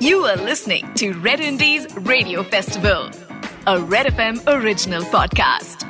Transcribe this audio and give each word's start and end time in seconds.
You 0.00 0.24
are 0.24 0.36
listening 0.36 0.84
to 0.94 1.12
Red 1.14 1.40
Indies 1.40 1.86
Radio 1.96 2.42
Festival, 2.44 3.10
a 3.66 3.80
Red 3.92 4.06
FM 4.12 4.36
original 4.54 5.04
podcast. 5.14 5.84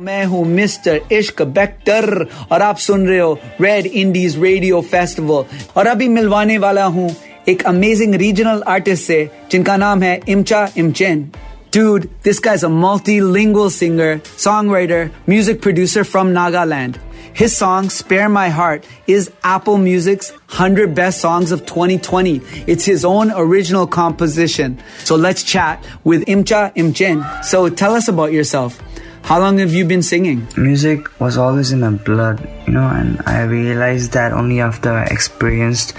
मैं 0.00 0.24
हूँ 0.26 0.44
mister 0.46 1.00
इश्क 1.12 1.42
बेक्टर 1.58 2.26
और 2.52 2.62
आप 2.62 2.76
सुन 2.84 3.06
रहे 3.08 3.18
हो 3.18 3.32
रेड 3.60 3.86
इंडीज 3.86 4.38
रेडियो 4.42 4.80
फेस्टिवल 4.92 5.44
और 5.76 5.86
अभी 5.86 6.08
मिलवाने 6.08 6.58
वाला 6.58 6.84
हूँ 6.96 7.08
एक 7.48 7.62
अमेजिंग 7.66 8.14
रीजनल 8.24 8.62
आर्टिस्ट 8.68 9.04
से 9.06 9.24
जिनका 9.52 9.76
नाम 9.76 10.02
है 10.02 10.18
इमचा 10.28 10.68
Imchen 10.78 11.30
Dude, 11.72 12.10
this 12.22 12.38
guy's 12.38 12.64
a 12.64 12.66
multilingual 12.66 13.70
singer, 13.70 14.18
songwriter, 14.36 15.10
music 15.26 15.62
producer 15.62 16.04
from 16.04 16.34
Nagaland. 16.34 16.98
His 17.32 17.56
song, 17.56 17.88
Spare 17.88 18.28
My 18.28 18.50
Heart, 18.50 18.86
is 19.06 19.32
Apple 19.42 19.78
Music's 19.78 20.32
100 20.52 20.94
Best 20.94 21.22
Songs 21.22 21.50
of 21.50 21.64
2020. 21.64 22.42
It's 22.66 22.84
his 22.84 23.06
own 23.06 23.30
original 23.30 23.86
composition. 23.86 24.82
So 24.98 25.16
let's 25.16 25.42
chat 25.42 25.82
with 26.04 26.26
Imcha 26.26 26.74
Imchen. 26.74 27.42
So 27.42 27.70
tell 27.70 27.94
us 27.94 28.06
about 28.06 28.32
yourself. 28.32 28.78
How 29.22 29.40
long 29.40 29.56
have 29.56 29.72
you 29.72 29.86
been 29.86 30.02
singing? 30.02 30.46
Music 30.58 31.18
was 31.22 31.38
always 31.38 31.72
in 31.72 31.80
my 31.80 31.88
blood, 31.88 32.46
you 32.66 32.74
know, 32.74 32.86
and 32.86 33.18
I 33.24 33.44
realized 33.44 34.12
that 34.12 34.32
only 34.32 34.60
after 34.60 34.92
I 34.92 35.04
experienced 35.04 35.94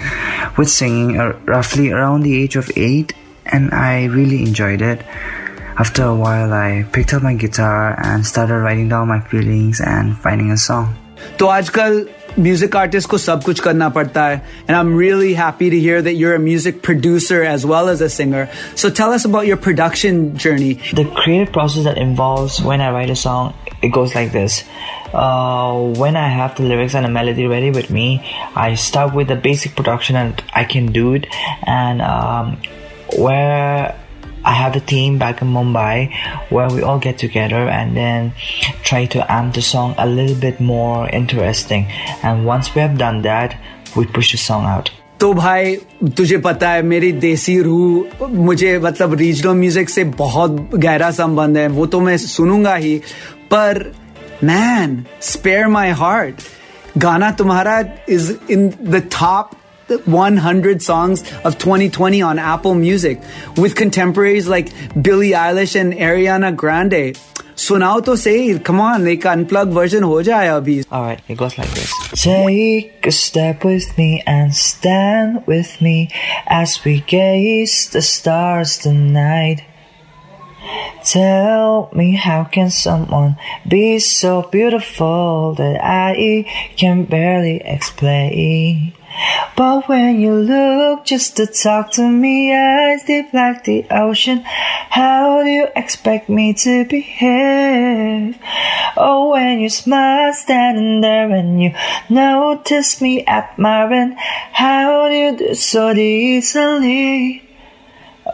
with 0.56 0.70
singing 0.70 1.18
uh, 1.18 1.36
roughly 1.46 1.90
around 1.90 2.22
the 2.22 2.40
age 2.40 2.54
of 2.54 2.70
eight, 2.76 3.12
and 3.44 3.74
I 3.74 4.04
really 4.04 4.42
enjoyed 4.42 4.80
it. 4.80 5.02
After 5.77 6.03
a 6.03 6.15
while, 6.15 6.53
I 6.53 6.85
picked 6.91 7.13
up 7.13 7.23
my 7.23 7.33
guitar 7.33 7.95
and 8.03 8.25
started 8.25 8.59
writing 8.59 8.89
down 8.89 9.07
my 9.07 9.19
feelings 9.21 9.79
and 9.79 10.17
finding 10.17 10.51
a 10.51 10.57
song. 10.57 10.95
तो 11.39 11.47
आजकल 11.47 12.05
music 12.39 12.75
artist 12.75 13.09
को 13.09 13.17
सब 13.17 13.43
कुछ 13.43 13.59
करना 13.59 13.87
पड़ता 13.95 14.25
है 14.25 14.35
and 14.35 14.71
I 14.71 14.79
am 14.79 14.99
really 14.99 15.33
happy 15.33 15.69
to 15.69 15.77
hear 15.77 16.01
that 16.01 16.17
you're 16.19 16.35
a 16.35 16.43
music 16.43 16.81
producer 16.87 17.39
as 17.53 17.65
well 17.71 17.89
as 17.93 18.03
a 18.05 18.09
singer 18.15 18.43
so 18.83 18.91
tell 18.99 19.15
us 19.17 19.25
about 19.29 19.49
your 19.49 19.57
production 19.65 20.21
journey 20.45 20.69
The 20.99 21.05
creative 21.19 21.51
process 21.57 21.87
that 21.89 21.99
involves 22.03 22.59
when 22.69 22.85
I 22.87 22.91
write 22.97 23.13
a 23.15 23.17
song, 23.23 23.53
it 23.81 23.93
goes 23.97 24.15
like 24.15 24.31
this. 24.37 24.63
Uh, 25.13 25.73
when 26.03 26.15
I 26.15 26.27
have 26.27 26.55
the 26.55 26.63
lyrics 26.63 26.95
and 26.95 27.05
a 27.05 27.09
melody 27.09 27.47
ready 27.47 27.71
with 27.71 27.89
me, 27.89 28.05
I 28.55 28.75
start 28.75 29.15
with 29.19 29.27
the 29.27 29.39
basic 29.47 29.75
production 29.75 30.15
and 30.15 30.43
I 30.53 30.63
can 30.75 30.91
do 30.97 31.13
it. 31.19 31.25
And 31.77 32.01
um, 32.01 32.57
where 33.17 33.95
I 34.43 34.53
have 34.53 34.75
a 34.75 34.79
team 34.79 35.17
back 35.17 35.41
in 35.41 35.49
Mumbai 35.49 36.11
where 36.49 36.69
we 36.69 36.81
all 36.81 36.99
get 36.99 37.17
together 37.17 37.67
and 37.69 37.95
then 37.95 38.31
try 38.83 39.05
to 39.05 39.31
amp 39.31 39.55
the 39.55 39.61
song 39.61 39.95
a 39.97 40.05
little 40.07 40.35
bit 40.35 40.59
more 40.59 41.09
interesting. 41.09 41.85
And 42.23 42.45
once 42.45 42.73
we 42.73 42.81
have 42.81 42.97
done 42.97 43.21
that, 43.23 43.57
we 43.95 44.05
push 44.05 44.31
the 44.31 44.37
song 44.37 44.65
out. 44.65 44.89
तो 45.19 45.33
भाई 45.33 45.75
तुझे 46.17 46.37
पता 46.37 46.69
है 46.69 46.81
मेरी 46.81 47.11
देसी 47.11 47.59
रूह 47.61 48.27
मुझे 48.27 48.77
मतलब 48.79 49.13
रीजनल 49.19 49.53
म्यूजिक 49.53 49.89
से 49.89 50.03
बहुत 50.21 50.51
गहरा 50.75 51.09
संबंध 51.11 51.57
है 51.57 51.67
वो 51.67 51.85
तो 51.85 51.99
मैं 52.01 52.17
सुनूंगा 52.17 52.75
ही 52.75 52.95
पर 53.51 53.83
मैन 54.43 55.03
स्पेयर 55.31 55.67
माय 55.67 55.91
हार्ट 56.01 56.41
गाना 56.97 57.31
तुम्हारा 57.41 57.79
is 58.09 58.37
in 58.51 58.67
the 58.69 59.03
top 59.19 59.51
100 59.89 60.81
songs 60.81 61.21
of 61.43 61.57
2020 61.57 62.21
on 62.21 62.37
Apple 62.37 62.75
Music 62.75 63.19
with 63.57 63.75
contemporaries 63.75 64.47
like 64.47 64.69
Billie 65.01 65.31
Eilish 65.31 65.79
and 65.79 65.93
Ariana 65.93 66.55
Grande. 66.55 67.15
सुनाओ 67.59 67.99
तो 68.07 68.15
सही 68.15 68.63
come 68.67 68.79
on 68.81 69.07
एक 69.07 69.25
unplugged 69.27 69.73
version 69.77 70.03
हो 70.03 70.21
जाए 70.23 70.47
अभी 70.47 70.83
Alright, 70.91 71.19
it 71.27 71.37
goes 71.37 71.57
like 71.57 71.71
this. 71.71 71.91
Take 72.21 73.05
a 73.05 73.11
step 73.11 73.65
with 73.65 73.97
me 73.97 74.23
and 74.25 74.55
stand 74.55 75.41
with 75.45 75.81
me 75.81 76.09
as 76.47 76.77
we 76.85 77.01
gaze 77.01 77.89
the 77.95 78.01
stars 78.01 78.77
tonight. 78.77 79.65
Tell 81.03 81.89
me 81.93 82.15
how 82.15 82.43
can 82.45 82.69
someone 82.69 83.35
be 83.67 83.99
so 83.99 84.31
beautiful 84.51 85.53
that 85.55 85.83
I 85.83 86.45
can 86.77 87.03
barely 87.03 87.61
explain? 87.65 88.93
But 89.56 89.88
when 89.88 90.20
you 90.20 90.34
look 90.34 91.04
just 91.04 91.36
to 91.36 91.46
talk 91.46 91.92
to 91.92 92.08
me, 92.08 92.54
eyes 92.54 93.04
deep 93.04 93.32
like 93.32 93.64
the 93.64 93.86
ocean, 93.90 94.42
how 94.44 95.42
do 95.42 95.48
you 95.48 95.68
expect 95.76 96.28
me 96.28 96.54
to 96.54 96.84
behave? 96.84 98.38
Oh, 98.96 99.30
when 99.30 99.60
you 99.60 99.68
smile 99.68 100.32
standing 100.32 101.00
there 101.00 101.30
and 101.30 101.62
you 101.62 101.74
notice 102.10 103.00
me 103.00 103.24
admiring, 103.26 104.16
how 104.52 105.08
do 105.08 105.14
you 105.14 105.36
do 105.36 105.54
so 105.54 105.92
easily? 105.92 107.42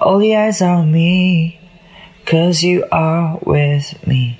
All 0.01 0.19
the 0.19 0.37
eyes 0.37 0.63
on 0.63 0.91
me, 0.91 1.61
cause 2.25 2.63
you 2.63 2.87
are 2.91 3.39
with 3.45 4.07
me. 4.07 4.39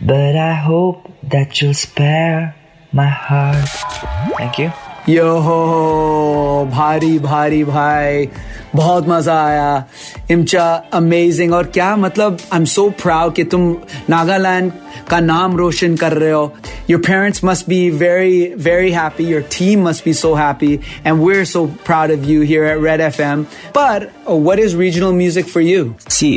But 0.00 0.36
I 0.36 0.54
hope 0.54 1.10
that 1.24 1.60
you'll 1.60 1.74
spare 1.74 2.54
my 2.92 3.08
heart. 3.08 3.68
Thank 4.36 4.58
you. 4.58 4.72
यो 5.09 6.65
भारी 6.71 7.17
भारी 7.19 7.63
भाई 7.63 8.27
बहुत 8.75 9.07
मजा 9.09 9.35
आया 9.43 9.85
इमचा 10.31 10.65
amazing 10.93 11.53
और 11.53 11.67
क्या 11.77 11.95
मतलब 11.95 12.37
I 12.53 12.59
am 12.59 12.65
so 12.73 12.89
proud 13.03 13.33
कि 13.35 13.43
तुम 13.53 13.63
नागालैंड 14.09 14.71
का 15.09 15.19
नाम 15.19 15.55
रोशन 15.57 15.95
कर 15.97 16.13
रहे 16.13 16.31
हो 16.31 16.53
your 16.89 17.01
parents 17.07 17.43
must 17.45 17.67
be 17.69 17.89
very 18.03 18.41
very 18.63 18.91
happy 18.91 19.25
your 19.31 19.41
team 19.57 19.87
must 19.87 20.05
be 20.05 20.13
so 20.13 20.33
happy 20.35 20.73
and 21.05 21.21
we 21.21 21.37
are 21.37 21.45
so 21.53 21.65
proud 21.85 22.11
of 22.11 22.27
you 22.29 22.41
here 22.41 22.65
at 22.65 22.83
red 22.83 23.01
F 23.01 23.19
M 23.19 23.43
पर 23.77 24.09
what 24.29 24.59
is 24.59 24.77
regional 24.79 25.13
music 25.23 25.49
for 25.53 25.63
you 25.63 25.91
See, 26.19 26.31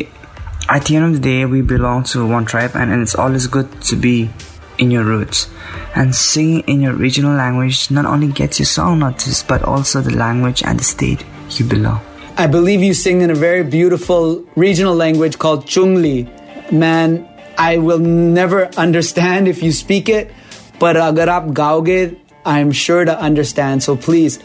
at 0.72 0.88
the 0.88 0.96
end 0.96 1.04
of 1.04 1.14
the 1.14 1.22
day, 1.28 1.38
we 1.52 1.60
belong 1.74 2.04
to 2.10 2.24
one 2.32 2.44
tribe, 2.50 2.76
and, 2.82 2.92
and 2.96 3.06
it's 3.06 3.14
always 3.24 3.46
good 3.56 3.72
to 3.90 3.96
be 4.06 4.16
in 4.77 4.91
your 4.91 5.03
roots. 5.03 5.49
And 5.95 6.15
singing 6.15 6.63
in 6.67 6.81
your 6.81 6.93
regional 6.93 7.35
language 7.35 7.89
not 7.89 8.05
only 8.05 8.27
gets 8.27 8.59
you 8.59 8.65
song 8.65 8.99
noticed, 8.99 9.47
but 9.47 9.63
also 9.63 10.01
the 10.01 10.15
language 10.15 10.63
and 10.63 10.79
the 10.79 10.83
state 10.83 11.25
you 11.51 11.65
belong. 11.65 12.01
I 12.37 12.45
believe 12.45 12.83
you 12.83 12.93
sing 12.93 13.21
in 13.21 13.31
a 13.31 13.35
very 13.35 13.63
beautiful 13.63 14.43
regional 14.55 14.95
language 14.95 15.39
called 15.39 15.65
Chungli. 15.65 16.29
Man, 16.71 17.27
I 17.57 17.77
will 17.77 17.99
never 17.99 18.67
understand 18.77 19.47
if 19.47 19.63
you 19.63 19.71
speak 19.71 20.07
it, 20.07 20.31
but 20.79 20.95
agar 20.95 21.25
aap 21.25 21.53
gaoge, 21.53 22.15
I 22.45 22.59
am 22.59 22.71
sure 22.71 23.05
to 23.05 23.19
understand. 23.19 23.81
So 23.81 23.95
please, 23.95 24.37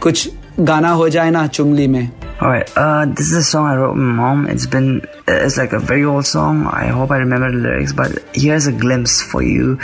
kuch 0.00 0.32
gana 0.64 0.94
ho 0.96 1.04
na 1.06 1.48
Chungli 1.48 1.88
mein. 1.88 2.25
Alright, 2.40 2.70
uh, 2.76 3.06
this 3.06 3.30
is 3.30 3.36
a 3.36 3.42
song 3.42 3.66
I 3.66 3.76
wrote 3.76 3.94
with 3.94 4.02
my 4.02 4.12
mom. 4.12 4.46
It's 4.46 4.66
been, 4.66 5.06
it's 5.26 5.56
like 5.56 5.72
a 5.72 5.78
very 5.78 6.04
old 6.04 6.26
song. 6.26 6.66
I 6.66 6.88
hope 6.88 7.10
I 7.10 7.16
remember 7.16 7.50
the 7.50 7.56
lyrics, 7.56 7.94
but 7.94 8.22
here's 8.34 8.66
a 8.66 8.72
glimpse 8.72 9.22
for 9.22 9.42
you 9.42 9.78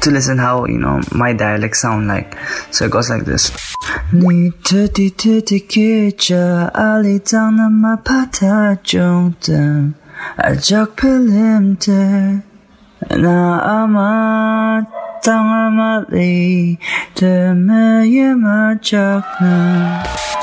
to 0.00 0.10
listen 0.10 0.38
how, 0.38 0.64
you 0.64 0.78
know, 0.78 1.02
my 1.12 1.34
dialect 1.34 1.76
sound 1.76 2.08
like. 2.08 2.34
So 2.70 2.86
it 2.86 2.90
goes 2.90 3.10
like 3.10 3.26
this. 3.26 3.50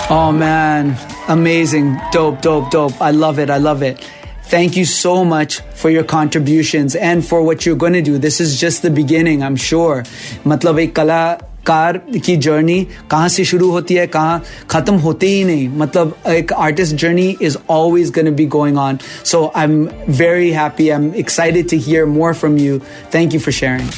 Oh 0.09 0.31
man, 0.31 0.95
amazing. 1.28 1.98
Dope, 2.12 2.41
dope, 2.42 2.70
dope. 2.70 3.00
I 3.00 3.10
love 3.10 3.38
it. 3.38 3.50
I 3.50 3.59
love 3.59 3.82
it. 3.82 4.04
Thank 4.50 4.76
you 4.76 4.84
so 4.86 5.25
much 5.25 5.60
for 5.75 5.91
your 5.91 6.04
contributions 6.04 6.97
and 6.97 7.25
for 7.25 7.42
what 7.42 7.66
you're 7.66 7.76
going 7.76 7.92
to 7.92 8.00
do. 8.03 8.16
This 8.16 8.41
is 8.41 8.59
just 8.59 8.81
the 8.82 8.91
beginning, 8.91 9.42
I'm 9.42 9.56
sure. 9.56 10.04
मतलब 10.47 10.78
एक 10.78 10.94
कलाकार 10.97 11.98
की 12.25 12.36
journey 12.36 12.78
कहाँ 13.10 13.28
से 13.28 13.44
शुरू 13.44 13.70
होती 13.70 13.95
है 13.95 14.06
कहाँ 14.06 14.42
खत्म 14.71 14.95
होते 15.04 15.27
ही 15.27 15.45
नहीं 15.45 15.68
मतलब 15.78 16.16
एक 16.28 16.53
artist 16.53 16.95
journey 16.97 17.36
is 17.42 17.59
always 17.68 18.10
going 18.10 18.24
to 18.24 18.33
be 18.33 18.47
going 18.47 18.78
on. 18.78 19.00
So 19.22 19.50
I'm 19.54 19.91
very 20.09 20.50
happy. 20.50 20.91
I'm 20.92 21.12
excited 21.15 21.68
to 21.74 21.77
hear 21.77 22.06
more 22.06 22.33
from 22.33 22.56
you. 22.56 22.80
Thank 23.10 23.34
you 23.34 23.41
for 23.41 23.53
sharing. 23.53 23.91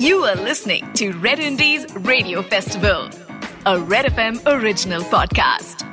You 0.00 0.24
are 0.24 0.36
listening 0.36 0.92
to 0.94 1.12
Red 1.12 1.38
Indies 1.38 1.86
Radio 1.94 2.42
Festival, 2.42 3.08
a 3.65 3.79
Red 3.79 4.05
FM 4.05 4.41
original 4.47 5.01
podcast. 5.03 5.90